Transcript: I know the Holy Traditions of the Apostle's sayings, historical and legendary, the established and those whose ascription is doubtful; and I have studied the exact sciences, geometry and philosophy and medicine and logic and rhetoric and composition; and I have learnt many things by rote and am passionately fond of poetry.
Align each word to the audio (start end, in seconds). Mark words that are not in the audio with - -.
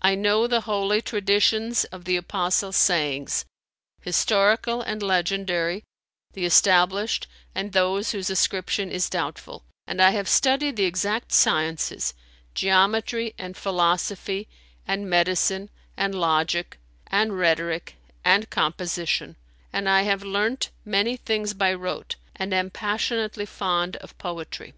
I 0.00 0.14
know 0.14 0.46
the 0.46 0.62
Holy 0.62 1.02
Traditions 1.02 1.84
of 1.92 2.06
the 2.06 2.16
Apostle's 2.16 2.76
sayings, 2.76 3.44
historical 4.00 4.80
and 4.80 5.02
legendary, 5.02 5.84
the 6.32 6.46
established 6.46 7.26
and 7.54 7.72
those 7.74 8.12
whose 8.12 8.30
ascription 8.30 8.90
is 8.90 9.10
doubtful; 9.10 9.66
and 9.86 10.00
I 10.00 10.12
have 10.12 10.30
studied 10.30 10.76
the 10.76 10.86
exact 10.86 11.30
sciences, 11.32 12.14
geometry 12.54 13.34
and 13.36 13.54
philosophy 13.54 14.48
and 14.88 15.10
medicine 15.10 15.68
and 15.94 16.14
logic 16.14 16.78
and 17.08 17.38
rhetoric 17.38 17.96
and 18.24 18.48
composition; 18.48 19.36
and 19.74 19.90
I 19.90 20.04
have 20.04 20.24
learnt 20.24 20.70
many 20.86 21.18
things 21.18 21.52
by 21.52 21.74
rote 21.74 22.16
and 22.34 22.54
am 22.54 22.70
passionately 22.70 23.44
fond 23.44 23.96
of 23.96 24.16
poetry. 24.16 24.72